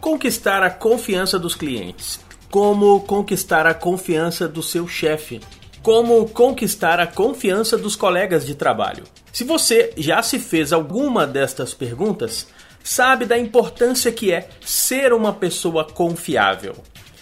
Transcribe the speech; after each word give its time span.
conquistar 0.00 0.62
a 0.62 0.70
confiança 0.70 1.38
dos 1.38 1.54
clientes? 1.54 2.20
Como 2.50 3.00
conquistar 3.00 3.66
a 3.66 3.74
confiança 3.74 4.48
do 4.48 4.62
seu 4.62 4.88
chefe? 4.88 5.40
Como 5.82 6.28
conquistar 6.28 6.98
a 6.98 7.06
confiança 7.06 7.76
dos 7.76 7.94
colegas 7.94 8.46
de 8.46 8.54
trabalho? 8.54 9.04
Se 9.32 9.44
você 9.44 9.92
já 9.96 10.22
se 10.22 10.38
fez 10.38 10.72
alguma 10.72 11.26
destas 11.26 11.74
perguntas, 11.74 12.48
sabe 12.82 13.26
da 13.26 13.38
importância 13.38 14.10
que 14.10 14.32
é 14.32 14.48
ser 14.60 15.12
uma 15.12 15.32
pessoa 15.32 15.84
confiável. 15.84 16.74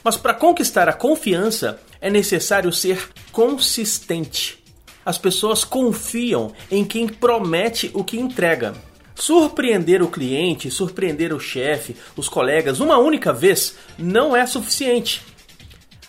Mas 0.03 0.17
para 0.17 0.33
conquistar 0.33 0.89
a 0.89 0.93
confiança 0.93 1.81
é 2.01 2.09
necessário 2.09 2.73
ser 2.73 3.09
consistente. 3.33 4.63
As 5.05 5.19
pessoas 5.19 5.65
confiam 5.65 6.53
em 6.71 6.85
quem 6.85 7.09
promete 7.09 7.91
o 7.93 8.05
que 8.05 8.19
entrega. 8.19 8.75
Surpreender 9.17 10.03
o 10.03 10.09
cliente, 10.09 10.71
surpreender 10.71 11.33
o 11.33 11.41
chefe, 11.41 11.97
os 12.15 12.29
colegas 12.29 12.81
uma 12.81 12.99
única 12.99 13.33
vez 13.33 13.75
não 13.99 14.37
é 14.37 14.47
suficiente. 14.47 15.23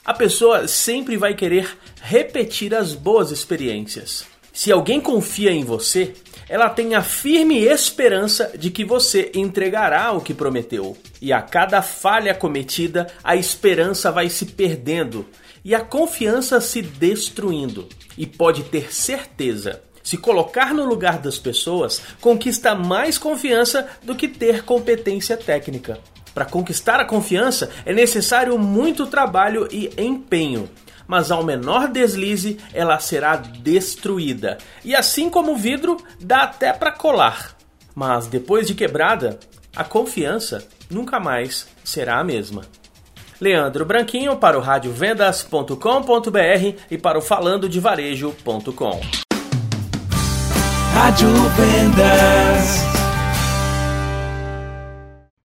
A 0.05 0.13
pessoa 0.13 0.67
sempre 0.67 1.17
vai 1.17 1.33
querer 1.33 1.77
repetir 2.01 2.75
as 2.75 2.93
boas 2.93 3.31
experiências. 3.31 4.25
Se 4.53 4.71
alguém 4.71 4.99
confia 4.99 5.51
em 5.51 5.63
você, 5.63 6.13
ela 6.49 6.69
tem 6.69 6.95
a 6.95 7.01
firme 7.01 7.59
esperança 7.59 8.51
de 8.57 8.71
que 8.71 8.83
você 8.83 9.31
entregará 9.35 10.11
o 10.11 10.21
que 10.21 10.33
prometeu. 10.33 10.97
E 11.21 11.31
a 11.31 11.41
cada 11.41 11.81
falha 11.81 12.33
cometida, 12.33 13.07
a 13.23 13.35
esperança 13.35 14.11
vai 14.11 14.29
se 14.29 14.45
perdendo 14.45 15.25
e 15.63 15.75
a 15.75 15.81
confiança 15.81 16.61
se 16.61 16.81
destruindo. 16.81 17.87
E 18.17 18.25
pode 18.25 18.63
ter 18.63 18.93
certeza, 18.93 19.81
se 20.07 20.15
colocar 20.15 20.73
no 20.73 20.85
lugar 20.85 21.19
das 21.19 21.37
pessoas 21.37 22.01
conquista 22.21 22.73
mais 22.73 23.17
confiança 23.17 23.89
do 24.01 24.15
que 24.15 24.29
ter 24.29 24.63
competência 24.63 25.35
técnica. 25.35 25.99
Para 26.33 26.45
conquistar 26.45 27.01
a 27.01 27.03
confiança 27.03 27.69
é 27.85 27.91
necessário 27.91 28.57
muito 28.57 29.05
trabalho 29.07 29.67
e 29.69 29.91
empenho 29.97 30.69
mas 31.09 31.31
ao 31.31 31.43
menor 31.43 31.89
deslize 31.89 32.57
ela 32.73 32.99
será 32.99 33.37
destruída. 33.37 34.57
E 34.83 34.93
assim 34.93 35.29
como 35.29 35.53
o 35.53 35.57
vidro, 35.57 35.95
dá 36.19 36.43
até 36.43 36.73
para 36.73 36.91
colar. 36.91 37.55
Mas 37.95 38.27
depois 38.27 38.67
de 38.67 38.75
quebrada, 38.75 39.39
a 39.73 39.85
confiança 39.85 40.67
nunca 40.89 41.17
mais 41.17 41.65
será 41.81 42.19
a 42.19 42.25
mesma. 42.25 42.63
Leandro 43.39 43.85
Branquinho 43.85 44.35
para 44.35 44.57
o 44.57 44.61
radiovendas.com.br 44.61 46.81
e 46.91 46.97
para 46.97 47.17
o 47.17 47.21
falandodevarejo.com. 47.21 49.26
Rádio 50.97 51.29
Vendas. 51.55 52.86